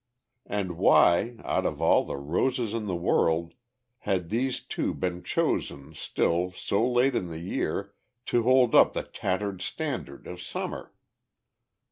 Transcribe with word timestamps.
And, 0.47 0.77
why, 0.79 1.35
out 1.43 1.63
of 1.63 1.79
all 1.79 2.03
the 2.03 2.17
roses 2.17 2.73
of 2.73 2.87
the 2.87 2.95
world, 2.95 3.53
had 3.99 4.31
these 4.31 4.59
two 4.59 4.95
been 4.95 5.21
chosen, 5.21 5.93
still, 5.93 6.49
so 6.53 6.83
late 6.89 7.13
in 7.13 7.27
the 7.27 7.37
year, 7.41 7.93
to 8.25 8.41
hold 8.41 8.73
up 8.73 8.93
the 8.93 9.03
tattered 9.03 9.61
standard 9.61 10.25
of 10.25 10.41
Summer? 10.41 10.91